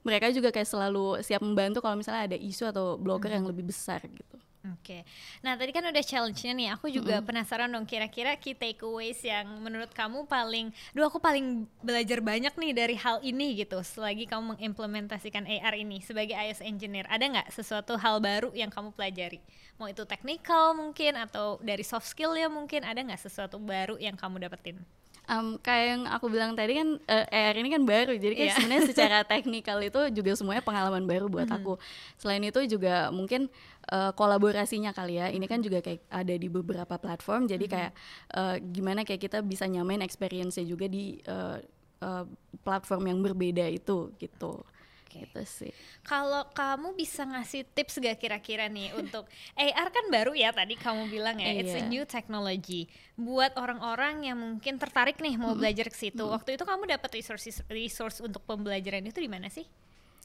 mereka 0.04 0.28
juga 0.28 0.52
kayak 0.52 0.68
selalu 0.68 1.24
siap 1.24 1.40
membantu 1.40 1.80
kalau 1.80 1.96
misalnya 1.96 2.28
ada 2.32 2.36
isu 2.36 2.68
atau 2.68 3.00
blocker 3.00 3.32
hmm. 3.32 3.36
yang 3.40 3.46
lebih 3.48 3.64
besar 3.64 4.04
gitu. 4.04 4.36
Oke, 4.66 4.82
okay. 4.82 5.02
nah 5.46 5.54
tadi 5.54 5.70
kan 5.70 5.86
udah 5.86 6.02
challenge-nya 6.02 6.50
nih, 6.50 6.68
aku 6.74 6.90
juga 6.90 7.18
mm 7.18 7.22
-hmm. 7.22 7.28
penasaran 7.30 7.70
dong 7.70 7.86
kira-kira 7.86 8.34
key 8.34 8.50
takeaways 8.50 9.22
yang 9.22 9.46
menurut 9.62 9.94
kamu 9.94 10.26
paling, 10.26 10.74
duh 10.90 11.06
aku 11.06 11.22
paling 11.22 11.70
belajar 11.86 12.18
banyak 12.18 12.50
nih 12.50 12.72
dari 12.74 12.98
hal 12.98 13.22
ini 13.22 13.62
gitu, 13.62 13.78
selagi 13.86 14.26
kamu 14.26 14.58
mengimplementasikan 14.58 15.46
AR 15.46 15.78
ini 15.78 16.02
sebagai 16.02 16.34
iOS 16.34 16.66
engineer, 16.66 17.06
ada 17.06 17.22
nggak 17.22 17.54
sesuatu 17.54 17.94
hal 17.94 18.18
baru 18.18 18.50
yang 18.58 18.66
kamu 18.66 18.90
pelajari? 18.90 19.38
Mau 19.78 19.86
itu 19.86 20.02
technical 20.02 20.74
mungkin 20.74 21.14
atau 21.14 21.62
dari 21.62 21.86
soft 21.86 22.10
skill 22.10 22.34
ya 22.34 22.50
mungkin, 22.50 22.82
ada 22.82 22.98
nggak 22.98 23.22
sesuatu 23.22 23.62
baru 23.62 23.94
yang 24.02 24.18
kamu 24.18 24.50
dapetin? 24.50 24.82
Um, 25.26 25.58
kayak 25.58 25.86
yang 25.90 26.02
aku 26.06 26.30
bilang 26.30 26.54
tadi 26.54 26.78
kan 26.78 27.02
uh, 27.02 27.26
AR 27.34 27.58
ini 27.58 27.66
kan 27.66 27.82
baru, 27.82 28.14
jadi 28.14 28.34
kayak 28.38 28.46
Iya. 28.46 28.56
sebenarnya 28.62 28.84
secara 28.94 29.18
teknikal 29.26 29.82
itu 29.82 29.98
juga 30.14 30.38
semuanya 30.38 30.62
pengalaman 30.62 31.02
baru 31.02 31.26
buat 31.26 31.50
aku. 31.50 31.82
Selain 32.14 32.38
itu 32.46 32.62
juga 32.70 33.10
mungkin 33.10 33.50
uh, 33.90 34.14
kolaborasinya 34.14 34.94
kali 34.94 35.18
ya, 35.18 35.26
ini 35.34 35.50
kan 35.50 35.58
juga 35.58 35.82
kayak 35.82 36.06
ada 36.06 36.30
di 36.30 36.46
beberapa 36.46 36.94
platform, 36.94 37.50
jadi 37.50 37.66
kayak 37.66 37.92
uh, 38.38 38.54
gimana 38.70 39.02
kayak 39.02 39.26
kita 39.26 39.42
bisa 39.42 39.66
nyamain 39.66 39.98
experience-nya 39.98 40.62
juga 40.62 40.86
di 40.86 41.18
uh, 41.26 41.58
uh, 42.06 42.24
platform 42.62 43.10
yang 43.10 43.18
berbeda 43.18 43.66
itu 43.66 44.14
gitu. 44.22 44.62
Gitu 45.06 45.42
sih. 45.46 45.72
Kalau 46.02 46.44
kamu 46.50 46.92
bisa 46.92 47.24
ngasih 47.24 47.64
tips 47.72 47.96
gak 47.98 48.18
kira-kira 48.18 48.68
nih 48.68 48.92
untuk 49.00 49.24
AR 49.54 49.88
kan 49.88 50.06
baru 50.08 50.32
ya 50.32 50.52
tadi 50.52 50.76
kamu 50.76 51.08
bilang 51.08 51.40
ya, 51.40 51.50
it's 51.52 51.72
a 51.72 51.80
Iya. 51.80 51.88
new 51.88 52.04
technology. 52.04 52.84
Buat 53.14 53.56
orang-orang 53.56 54.24
yang 54.24 54.36
mungkin 54.36 54.76
tertarik 54.76 55.16
nih 55.18 55.34
mau 55.34 55.54
belajar 55.54 55.88
ke 55.88 55.96
situ. 55.96 56.20
Waktu 56.20 56.54
itu 56.54 56.64
kamu 56.64 56.84
dapat 56.86 57.10
resources 57.14 57.64
resource 57.66 58.20
untuk 58.20 58.44
pembelajaran 58.44 59.00
itu 59.02 59.18
di 59.18 59.30
mana 59.30 59.48
sih? 59.48 59.64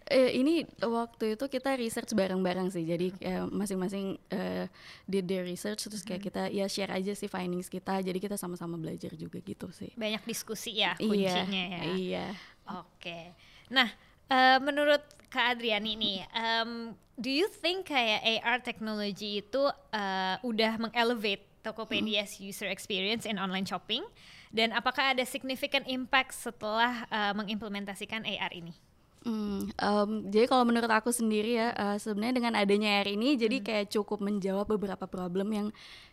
Eh, 0.04 0.34
ini 0.36 0.66
waktu 0.82 1.38
itu 1.38 1.46
kita 1.46 1.78
research 1.78 2.12
bareng-bareng 2.12 2.68
sih, 2.68 2.84
jadi 2.84 3.14
masing-masing 3.48 4.18
eh, 4.28 4.66
did 5.06 5.24
their 5.24 5.46
research 5.46 5.88
terus 5.88 6.02
kayak 6.02 6.26
kita 6.26 6.44
ya 6.50 6.66
share 6.66 6.90
aja 6.92 7.14
sih 7.14 7.30
findings 7.30 7.70
kita, 7.70 8.02
jadi 8.02 8.18
kita 8.18 8.36
sama-sama 8.36 8.76
belajar 8.76 9.14
juga 9.14 9.40
gitu 9.40 9.70
sih. 9.72 9.94
Banyak 9.94 10.26
diskusi 10.26 10.82
ya 10.82 10.98
Iya, 10.98 11.06
kuncinya 11.06 11.64
ya. 11.64 11.82
Iya. 11.96 12.26
Oke. 12.82 13.32
Nah, 13.70 13.88
eh, 14.32 14.58
menurut 14.64 15.04
Kak 15.28 15.56
Adriani 15.56 15.96
nih, 15.96 16.18
em, 16.32 16.96
do 17.16 17.28
you 17.28 17.48
think 17.52 17.88
kayak 17.88 18.20
AR 18.24 18.60
technology 18.60 19.40
itu 19.40 19.64
eh, 19.92 20.36
udah 20.42 20.80
mengelevate 20.80 21.44
Tokopedia's 21.62 22.40
user 22.40 22.68
experience 22.68 23.28
in 23.28 23.36
online 23.36 23.68
shopping? 23.68 24.02
Dan 24.52 24.72
apakah 24.72 25.16
ada 25.16 25.24
significant 25.24 25.88
impact 25.88 26.32
setelah 26.36 27.04
eh, 27.08 27.34
mengimplementasikan 27.36 28.24
AR 28.24 28.52
ini? 28.52 28.76
Hmm, 29.22 29.70
em, 29.78 30.12
jadi 30.34 30.50
kalau 30.50 30.66
menurut 30.66 30.90
aku 30.90 31.14
sendiri 31.14 31.54
ya, 31.54 31.70
eh, 31.78 31.98
sebenarnya 32.02 32.42
dengan 32.42 32.54
adanya 32.58 32.90
AR 33.00 33.08
ini, 33.08 33.38
jadi 33.38 33.62
Hmm. 33.62 33.66
kayak 33.70 33.88
cukup 33.94 34.18
menjawab 34.18 34.66
beberapa 34.66 35.06
problem 35.06 35.48
yang 35.54 35.68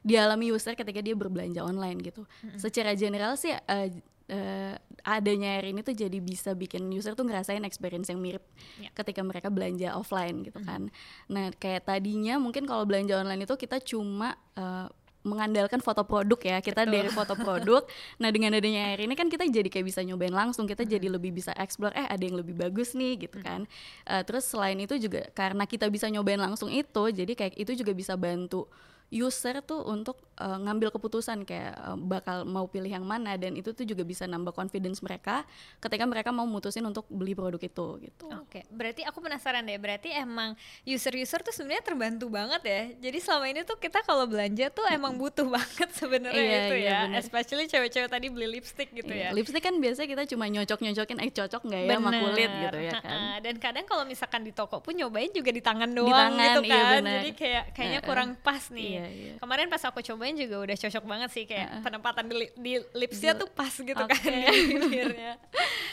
dialami 0.05 0.53
user 0.53 0.77
ketika 0.77 1.01
dia 1.01 1.17
berbelanja 1.17 1.65
online 1.65 2.05
gitu. 2.05 2.29
Hmm. 2.45 2.61
Secara 2.61 2.93
general 2.93 3.41
sih, 3.41 3.57
eh, 3.57 3.89
eh, 4.29 4.77
adanya 5.03 5.57
AR 5.57 5.67
ini 5.67 5.81
tuh 5.81 5.93
jadi 5.93 6.21
bisa 6.21 6.53
bikin 6.53 6.85
user 6.89 7.13
tuh 7.13 7.25
ngerasain 7.25 7.65
experience 7.65 8.09
yang 8.09 8.21
mirip 8.21 8.45
Ya. 8.77 8.93
ketika 8.93 9.21
mereka 9.21 9.49
belanja 9.49 9.93
offline 9.93 10.45
gitu 10.45 10.61
Hmm. 10.61 10.69
kan. 10.69 10.83
Nah, 11.27 11.49
kayak 11.53 11.85
tadinya 11.85 12.37
mungkin 12.37 12.65
kalau 12.65 12.85
belanja 12.85 13.17
online 13.17 13.43
itu 13.43 13.57
kita 13.57 13.81
cuma 13.81 14.37
eh, 14.53 14.87
mengandalkan 15.19 15.83
foto 15.83 16.05
produk 16.05 16.39
ya. 16.41 16.57
Kita 16.59 16.85
dari 16.85 17.11
foto 17.11 17.35
produk. 17.35 17.85
Nah 18.23 18.31
dengan 18.31 18.55
adanya 18.55 18.89
AR 18.89 19.01
ini 19.03 19.13
kan 19.13 19.27
kita 19.27 19.45
jadi 19.45 19.67
kayak 19.67 19.87
bisa 19.87 20.01
nyobain 20.01 20.33
langsung. 20.33 20.65
Kita 20.65 20.85
jadi 20.85 21.05
lebih 21.05 21.33
bisa 21.33 21.51
explore 21.53 21.93
eh 21.93 22.07
ada 22.07 22.23
yang 22.23 22.39
lebih 22.39 22.55
bagus 22.55 22.95
nih 22.95 23.27
gitu 23.29 23.41
kan. 23.41 23.67
Eh, 24.05 24.23
terus 24.23 24.45
selain 24.45 24.79
itu 24.79 24.95
juga 24.97 25.27
karena 25.33 25.65
kita 25.65 25.89
bisa 25.89 26.07
nyobain 26.07 26.39
langsung 26.39 26.69
itu 26.69 27.03
jadi 27.11 27.33
kayak 27.35 27.55
itu 27.57 27.73
juga 27.77 27.93
bisa 27.93 28.15
bantu 28.15 28.69
user 29.09 29.65
tuh 29.65 29.81
untuk 29.83 30.21
eh, 30.37 30.59
ngambil 30.61 30.93
keputusan 30.93 31.43
kayak 31.43 31.73
eh, 31.73 31.97
bakal 31.97 32.45
mau 32.45 32.69
pilih 32.69 32.89
yang 32.89 33.03
mana 33.03 33.35
dan 33.35 33.57
itu 33.57 33.73
tuh 33.73 33.83
juga 33.83 34.05
bisa 34.05 34.29
nambah 34.29 34.53
confidence 34.53 35.01
mereka 35.01 35.49
ketika 35.81 36.05
mereka 36.05 36.29
mau 36.29 36.45
mutusin 36.45 36.85
untuk 36.85 37.09
beli 37.09 37.33
produk 37.33 37.57
itu 37.59 37.87
gitu 38.05 38.27
Oke, 38.39 38.65
berarti 38.69 39.05
aku 39.05 39.21
penasaran 39.21 39.65
deh. 39.65 39.77
Berarti 39.77 40.09
emang 40.13 40.53
user-user 40.85 41.41
tuh 41.41 41.53
sebenarnya 41.53 41.85
terbantu 41.85 42.29
banget 42.29 42.63
ya. 42.65 42.83
Jadi 43.09 43.19
selama 43.21 43.45
ini 43.49 43.61
tuh 43.65 43.77
kita 43.77 44.01
kalau 44.05 44.25
belanja 44.25 44.69
tuh 44.69 44.85
emang 44.89 45.17
butuh 45.17 45.49
banget 45.57 45.89
sebenarnya 45.93 46.39
Iya, 46.39 46.61
itu 46.65 46.77
iya, 46.77 46.89
ya. 46.89 46.99
bener. 47.09 47.19
Especially 47.21 47.65
cewek-cewek 47.65 48.09
tadi 48.09 48.27
beli 48.29 48.49
lipstick 48.49 48.93
gitu 48.93 49.09
ya. 49.09 49.29
Iya, 49.29 49.37
lipstick 49.37 49.61
kan 49.61 49.77
biasanya 49.77 50.09
kita 50.09 50.25
cuma 50.29 50.45
nyocok-nyocokin 50.49 51.19
eh 51.21 51.31
cocok 51.31 51.61
nggak 51.65 51.81
ya 51.83 51.93
sama 51.97 52.11
kulit 52.15 52.51
gitu 52.51 52.79
ya 52.79 52.93
kan. 53.01 53.19
Dan 53.41 53.55
kadang 53.57 53.85
kalau 53.85 54.05
misalkan 54.05 54.41
di 54.45 54.53
toko 54.53 54.81
pun 54.81 54.93
nyobain 54.93 55.29
juga 55.33 55.51
di 55.53 55.61
tangan 55.61 55.91
doang 55.91 56.33
tangan, 56.33 56.41
gitu 56.41 56.61
iya 56.65 56.77
kan. 56.81 56.93
bener. 57.01 57.15
Jadi 57.21 57.31
kayak 57.37 57.65
kayaknya 57.73 58.01
kurang 58.01 58.31
pas 58.41 58.65
nih. 58.71 58.89
Iya, 58.89 58.98
iya. 59.07 59.33
Kemarin 59.39 59.71
pas 59.71 59.83
aku 59.85 60.03
cobain 60.03 60.35
juga 60.35 60.59
udah 60.59 60.77
cocok 60.77 61.05
banget 61.05 61.31
sih 61.31 61.45
kayak 61.47 61.69
Ha-ha. 61.71 61.85
penempatan 61.87 62.25
di, 62.27 62.35
di 62.59 62.73
lipsnya 62.93 63.39
tuh 63.39 63.47
pas 63.47 63.71
gitu 63.71 63.95
kan 63.95 64.11
Oke. 64.11 64.35
di 64.51 64.75
bibirnya. 64.75 65.39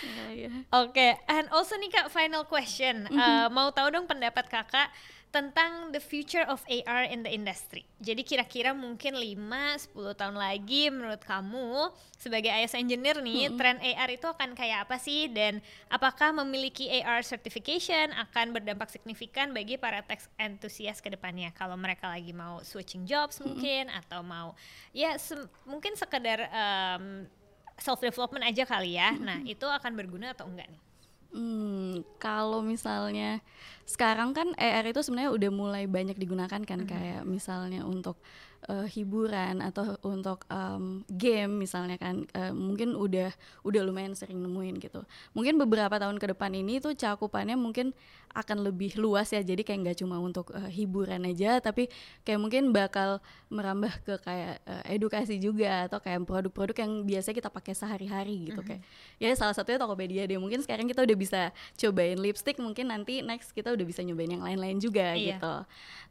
Iya, 0.01 0.25
iya. 0.33 0.49
Oke, 0.73 1.07
and 1.27 1.45
also 1.53 1.75
nih 1.75 1.89
kak 1.89 2.07
final 2.09 2.45
question, 2.45 3.05
Uh, 3.07 3.47
mau 3.49 3.69
tahu 3.69 3.87
dong 3.91 4.05
pendapat 4.05 4.45
kakak 4.47 4.89
tentang 5.29 5.91
the 5.91 5.99
future 5.99 6.47
of 6.47 6.63
AR 6.65 7.03
in 7.03 7.19
the 7.19 7.29
industry. 7.29 7.83
Jadi 7.99 8.23
kira-kira 8.23 8.71
mungkin 8.71 9.19
5-10 9.19 9.91
tahun 10.15 10.37
lagi 10.39 10.87
menurut 10.87 11.19
kamu 11.19 11.91
sebagai 12.15 12.47
IS 12.47 12.71
engineer 12.73 13.19
nih, 13.19 13.51
tren 13.59 13.75
AR 13.83 14.07
itu 14.07 14.23
akan 14.23 14.55
kayak 14.55 14.87
apa 14.87 14.95
sih 14.95 15.27
dan 15.27 15.59
apakah 15.91 16.31
memiliki 16.31 16.87
AR 16.87 17.19
certification 17.19 18.15
akan 18.15 18.55
berdampak 18.55 18.87
signifikan 18.87 19.51
bagi 19.51 19.75
para 19.75 19.99
tech 20.07 20.23
enthusiast 20.39 21.03
ke 21.03 21.11
depannya 21.11 21.51
kalau 21.51 21.75
mereka 21.75 22.07
lagi 22.07 22.31
mau 22.31 22.63
switching 22.63 23.03
jobs 23.03 23.43
mungkin 23.43 23.91
atau 23.91 24.23
mau 24.23 24.55
ya 24.95 25.19
sem- 25.19 25.51
mungkin 25.67 25.99
sekedar 25.99 26.47
um, 26.47 27.27
self 27.75 27.99
development 27.99 28.47
aja 28.47 28.63
kali 28.63 28.95
ya. 28.95 29.11
Nah, 29.11 29.43
itu 29.43 29.67
akan 29.67 29.99
berguna 29.99 30.31
atau 30.31 30.47
enggak 30.47 30.71
nih? 30.71 30.79
Hmm, 31.35 32.07
kalau 32.15 32.63
misalnya 32.63 33.43
sekarang 33.83 34.31
kan 34.31 34.55
AR 34.55 34.87
itu 34.87 35.03
sebenarnya 35.03 35.35
udah 35.35 35.51
mulai 35.51 35.83
banyak 35.83 36.15
digunakan 36.15 36.63
kan 36.63 36.79
kayak 36.87 37.27
misalnya 37.27 37.83
untuk 37.83 38.15
eh, 38.65 38.87
hiburan 38.89 39.59
atau 39.59 39.95
untuk 40.01 40.43
em, 40.47 41.01
game 41.07 41.61
misalnya 41.61 41.95
kan 41.95 42.25
eh, 42.29 42.49
mungkin 42.49 42.93
udah 42.93 43.29
udah 43.61 43.81
lumayan 43.81 44.13
sering 44.13 44.37
nemuin 44.37 44.77
gitu. 44.79 45.01
Mungkin 45.31 45.57
beberapa 45.57 45.95
tahun 45.95 46.17
ke 46.17 46.33
depan 46.33 46.51
ini 46.51 46.77
tuh 46.77 46.93
cakupannya 46.93 47.55
mungkin 47.55 47.93
akan 48.35 48.67
lebih 48.67 48.99
luas 48.99 49.31
ya. 49.31 49.39
Jadi 49.39 49.63
kayak 49.63 49.79
nggak 49.85 49.97
cuma 50.03 50.19
untuk 50.19 50.51
eh, 50.51 50.69
hiburan 50.69 51.23
aja 51.23 51.57
tapi 51.59 51.87
kayak 52.21 52.37
mungkin 52.37 52.69
bakal 52.69 53.21
merambah 53.47 53.93
ke 54.03 54.17
kayak 54.19 54.59
eh, 54.65 54.93
edukasi 54.93 55.37
juga 55.37 55.87
atau 55.87 56.01
kayak 56.01 56.25
produk-produk 56.25 56.75
yang 56.83 56.91
biasa 57.03 57.31
kita 57.31 57.47
pakai 57.47 57.71
sehari-hari 57.71 58.51
gitu 58.51 58.59
kayak 58.59 58.81
ya 59.17 59.31
salah 59.33 59.53
satunya 59.53 59.77
Tokopedia 59.77 60.25
deh 60.25 60.35
mungkin 60.35 60.59
sekarang 60.59 60.85
kita 60.85 61.05
udah 61.05 61.17
bisa 61.17 61.41
cobain 61.77 62.17
lipstick 62.17 62.57
mungkin 62.57 62.89
nanti 62.89 63.21
next 63.21 63.51
kita 63.51 63.71
udah 63.71 63.85
bisa 63.85 64.01
nyobain 64.01 64.27
yang 64.27 64.43
lain-lain 64.43 64.77
juga 64.77 65.13
Iya. 65.13 65.37
gitu 65.37 65.53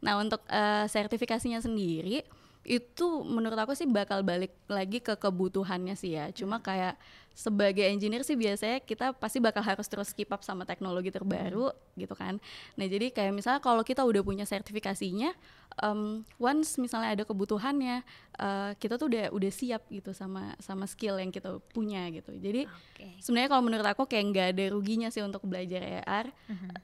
nah 0.01 0.17
untuk 0.17 0.41
eh, 0.47 0.85
sertifikasinya 0.87 1.59
sendiri 1.59 2.23
itu 2.65 3.21
menurut 3.21 3.55
aku 3.55 3.77
sih 3.77 3.85
bakal 3.85 4.25
balik 4.25 4.57
lagi 4.65 4.97
ke 4.99 5.13
kebutuhannya 5.13 5.93
sih 5.93 6.17
ya. 6.17 6.33
Cuma 6.33 6.59
kayak 6.65 6.97
sebagai 7.35 7.83
engineer 7.83 8.23
sih 8.23 8.39
biasanya 8.39 8.79
kita 8.79 9.11
pasti 9.11 9.43
bakal 9.43 9.59
harus 9.59 9.85
terus 9.91 10.15
keep 10.15 10.31
up 10.31 10.39
sama 10.39 10.63
teknologi 10.63 11.11
terbaru 11.11 11.67
gitu 11.99 12.15
kan. 12.15 12.39
Nah 12.79 12.85
jadi 12.87 13.11
kayak 13.11 13.35
misalnya 13.35 13.59
kalau 13.59 13.83
kita 13.83 14.07
udah 14.07 14.23
punya 14.23 14.47
sertifikasinya 14.47 15.35
um, 15.83 16.23
once 16.39 16.79
misalnya 16.79 17.11
ada 17.11 17.23
kebutuhannya 17.27 18.07
eh, 18.39 18.71
kita 18.79 18.95
tuh 18.95 19.11
udah 19.11 19.35
udah 19.35 19.51
siap 19.51 19.83
gitu 19.91 20.15
sama 20.15 20.55
sama 20.63 20.87
skill 20.87 21.19
yang 21.19 21.27
kita 21.27 21.59
punya 21.75 22.07
gitu. 22.15 22.31
Jadi 22.39 22.63
Oke. 22.71 23.19
sebenarnya 23.19 23.49
kalau 23.51 23.63
menurut 23.67 23.87
aku 23.87 24.07
kayak 24.07 24.25
nggak 24.31 24.47
ada 24.55 24.65
ruginya 24.71 25.11
sih 25.11 25.19
untuk 25.19 25.43
belajar 25.43 25.83
AR 26.07 26.31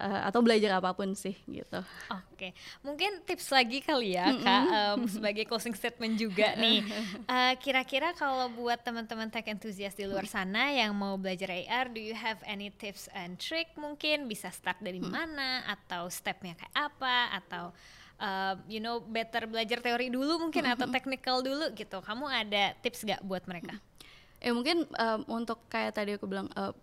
eh, 0.04 0.22
atau 0.28 0.44
belajar 0.44 0.84
apa 0.84 0.92
pun 0.92 1.16
sih 1.16 1.36
gitu. 1.48 1.80
Oke, 2.12 2.52
mungkin 2.84 3.24
tips 3.24 3.56
lagi 3.56 3.80
kali 3.80 4.20
ya 4.20 4.36
kak 4.36 4.64
em, 4.76 5.00
sebagai 5.08 5.48
closing 5.48 5.76
statement 5.76 6.20
juga 6.20 6.60
nih. 6.60 6.84
Eh, 7.32 7.54
Kira-kira 7.62 8.12
kalau 8.18 8.50
buat 8.52 8.82
teman-teman 8.82 9.30
tech 9.32 9.46
enthusiast 9.48 9.96
di 9.96 10.04
luar 10.04 10.26
sana 10.28 10.41
yang 10.50 10.96
mau 10.98 11.20
belajar 11.20 11.52
AR, 11.52 11.92
do 11.92 12.02
you 12.02 12.16
have 12.18 12.42
any 12.48 12.74
tips 12.74 13.12
and 13.14 13.38
trick 13.38 13.70
mungkin? 13.78 14.26
Bisa 14.26 14.50
start 14.50 14.82
dari 14.82 14.98
mana? 14.98 15.62
Atau 15.68 16.10
stepnya 16.10 16.58
kayak 16.58 16.74
apa? 16.74 17.38
Atau 17.38 17.76
em, 18.18 18.56
you 18.72 18.82
know 18.82 19.02
better 19.02 19.46
belajar 19.46 19.84
teori 19.84 20.10
dulu 20.10 20.50
mungkin 20.50 20.66
atau 20.66 20.88
technical 20.90 21.46
dulu 21.46 21.70
gitu. 21.78 22.02
Kamu 22.02 22.26
ada 22.26 22.74
tips 22.82 23.06
gak 23.06 23.22
buat 23.22 23.46
mereka? 23.46 23.78
ya 24.42 24.52
mungkin 24.58 24.90
em, 24.90 25.22
untuk 25.30 25.62
kayak 25.70 25.94
tadi 25.94 26.18
aku 26.18 26.26
bilang 26.26 26.50
eh, 26.58 26.74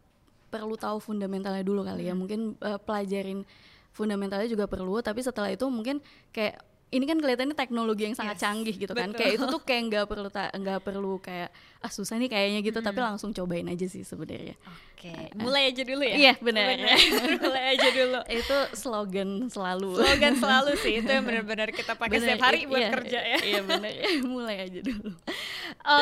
perlu 0.49 0.79
tahu 0.79 1.03
fundamentalnya 1.03 1.67
dulu 1.67 1.83
kali 1.83 2.07
ya. 2.07 2.15
Mungkin 2.15 2.55
eh, 2.63 2.79
pelajarin 2.79 3.43
fundamentalnya 3.91 4.47
juga 4.47 4.71
perlu 4.71 5.03
tapi 5.03 5.21
setelah 5.27 5.51
itu 5.51 5.67
mungkin 5.67 5.99
kayak 6.31 6.63
ini 6.89 7.05
kan 7.05 7.21
kelihatannya 7.21 7.53
teknologi 7.53 8.09
yang 8.09 8.17
sangat 8.17 8.41
Yes, 8.41 8.43
canggih 8.49 8.77
gitu 8.81 8.93
kan 8.97 9.13
betul. 9.13 9.21
kayak 9.21 9.33
itu 9.37 9.45
tuh 9.45 9.61
kayak 9.61 9.83
nggak 9.93 10.05
perlu 10.09 10.29
nggak 10.33 10.81
perlu 10.81 11.13
kayak 11.21 11.53
ah 11.85 11.91
susah 11.93 12.17
nih 12.17 12.33
kayaknya 12.33 12.61
gitu 12.65 12.81
tapi 12.81 12.99
langsung 13.05 13.31
cobain 13.37 13.69
aja 13.69 13.85
sih 13.85 14.03
sebenarnya 14.03 14.57
Oke, 14.99 15.15
mulai 15.39 15.71
aja 15.71 15.87
dulu 15.87 16.03
ya. 16.03 16.17
Iya, 16.19 16.33
benar. 16.43 16.75
mulai 17.47 17.65
aja 17.79 17.89
dulu. 17.95 18.19
itu 18.27 18.57
slogan 18.75 19.47
selalu 19.47 19.95
Slogan 19.95 20.35
selalu 20.35 20.71
sih 20.75 20.99
itu 20.99 21.07
yang 21.07 21.23
benar-benar 21.31 21.71
kita 21.71 21.95
pakai 21.95 22.19
setiap 22.19 22.43
hari 22.43 22.67
buat 22.67 22.83
iya, 22.83 22.91
kerja 22.91 23.21
ya. 23.23 23.39
iya 23.47 23.61
benar 23.63 23.95
mulai 24.35 24.67
aja 24.67 24.81
dulu 24.83 25.15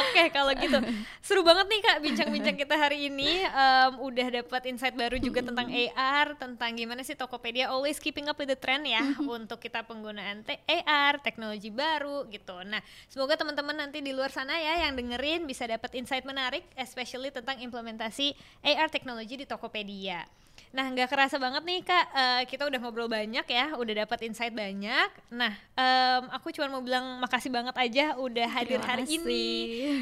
Oke 0.00 0.30
kalau 0.30 0.52
gitu 0.54 0.78
seru 1.20 1.42
banget 1.42 1.66
nih 1.66 1.80
kak 1.82 1.98
bincang-bincang 2.02 2.56
kita 2.56 2.74
hari 2.78 3.10
ini 3.10 3.42
um, 3.50 4.06
udah 4.06 4.42
dapat 4.42 4.62
insight 4.70 4.94
baru 4.94 5.18
juga 5.18 5.42
tentang 5.42 5.68
AR 5.70 6.38
tentang 6.38 6.70
gimana 6.78 7.02
sih 7.02 7.18
Tokopedia 7.18 7.70
always 7.70 7.98
keeping 7.98 8.30
up 8.30 8.38
with 8.38 8.50
the 8.50 8.58
trend 8.58 8.86
ya 8.86 9.02
untuk 9.26 9.58
kita 9.58 9.82
penggunaan 9.84 10.46
te- 10.46 10.62
AR 10.66 11.18
teknologi 11.20 11.68
baru 11.74 12.26
gitu. 12.30 12.62
Nah 12.62 12.80
semoga 13.10 13.34
teman-teman 13.34 13.74
nanti 13.74 13.98
di 14.00 14.14
luar 14.14 14.30
sana 14.30 14.54
ya 14.56 14.86
yang 14.86 14.94
dengerin 14.94 15.44
bisa 15.44 15.66
dapat 15.66 15.92
insight 15.98 16.22
menarik 16.22 16.62
especially 16.78 17.34
tentang 17.34 17.58
implementasi 17.58 18.32
AR 18.62 18.88
teknologi 18.88 19.40
di 19.40 19.46
Tokopedia. 19.48 20.45
Nah, 20.70 20.86
nggak 20.86 21.08
kerasa 21.08 21.36
banget 21.36 21.62
nih 21.62 21.80
kak, 21.80 22.06
eh, 22.10 22.42
kita 22.44 22.64
udah 22.64 22.76
ngobrol 22.76 23.06
banyak 23.06 23.42
ya, 23.42 23.72
udah 23.72 24.04
dapat 24.04 24.18
insight 24.22 24.52
banyak. 24.52 25.08
Nah, 25.30 25.48
em, 25.72 26.22
aku 26.30 26.50
cuma 26.50 26.68
mau 26.68 26.80
bilang 26.80 27.16
makasih 27.16 27.48
banget 27.48 27.72
aja 27.72 28.04
udah 28.14 28.48
hadir 28.50 28.76
Terima 28.76 28.88
hari 28.90 29.04
kasih. 29.04 29.16
ini, 29.18 29.46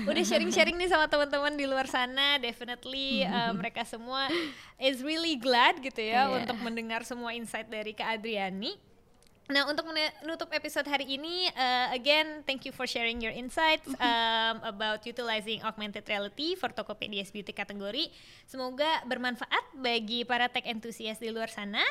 udah 0.04 0.22
sharing-sharing 0.24 0.74
nih 0.74 0.88
sama 0.88 1.06
teman-teman 1.06 1.54
di 1.54 1.64
luar 1.64 1.86
sana. 1.86 2.38
Definitely 2.38 3.22
eh, 3.22 3.52
mereka 3.56 3.82
semua 3.84 4.26
is 4.76 4.98
really 4.98 5.36
glad 5.36 5.78
gitu 5.78 6.00
ya 6.00 6.26
Iya. 6.26 6.42
untuk 6.42 6.58
mendengar 6.58 7.02
semua 7.02 7.30
insight 7.32 7.66
dari 7.66 7.92
Kak 7.92 8.18
Adriani. 8.18 8.74
Nah, 9.44 9.68
untuk 9.68 9.84
menutup 9.92 10.48
episode 10.56 10.88
hari 10.88 11.20
ini, 11.20 11.52
uh, 11.52 11.92
again, 11.92 12.40
thank 12.48 12.64
you 12.64 12.72
for 12.72 12.88
sharing 12.88 13.20
your 13.20 13.32
insights 13.36 13.84
um, 14.00 14.56
about 14.64 15.04
utilizing 15.04 15.60
augmented 15.60 16.08
reality 16.08 16.56
for 16.56 16.72
Tokopedia's 16.72 17.28
beauty 17.28 17.52
kategori. 17.52 18.08
Semoga 18.48 19.04
bermanfaat 19.04 19.76
bagi 19.76 20.24
para 20.24 20.48
tech 20.48 20.64
enthusiast 20.64 21.20
di 21.20 21.28
luar 21.28 21.52
sana. 21.52 21.84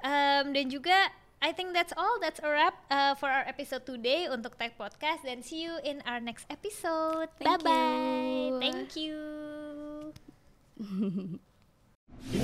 Um, 0.00 0.56
dan 0.56 0.72
juga, 0.72 0.96
I 1.44 1.52
think 1.52 1.76
that's 1.76 1.92
all. 1.92 2.16
That's 2.24 2.40
a 2.40 2.48
wrap 2.48 2.80
uh, 2.88 3.12
for 3.20 3.28
our 3.28 3.44
episode 3.44 3.84
today 3.84 4.32
untuk 4.32 4.56
Tech 4.56 4.80
Podcast. 4.80 5.28
Dan 5.28 5.44
see 5.44 5.68
you 5.68 5.76
in 5.84 6.00
our 6.08 6.24
next 6.24 6.48
episode. 6.48 7.28
Thank 7.36 7.68
Bye-bye. 7.68 8.64
Thank 8.64 8.96
you. 8.96 9.20